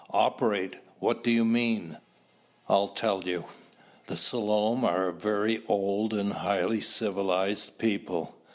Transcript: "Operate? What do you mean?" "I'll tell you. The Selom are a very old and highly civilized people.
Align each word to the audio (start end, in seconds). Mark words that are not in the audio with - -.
"Operate? 0.15 0.77
What 0.97 1.23
do 1.23 1.29
you 1.29 1.45
mean?" 1.45 1.99
"I'll 2.67 2.87
tell 2.87 3.23
you. 3.23 3.45
The 4.07 4.17
Selom 4.17 4.83
are 4.83 5.09
a 5.09 5.13
very 5.13 5.61
old 5.67 6.11
and 6.11 6.33
highly 6.33 6.81
civilized 6.81 7.77
people. 7.77 8.33